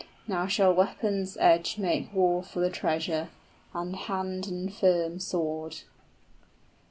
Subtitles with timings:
[0.27, 3.29] Now shall weapon's edge make war for the treasure,
[3.71, 5.81] And hand and firm sword."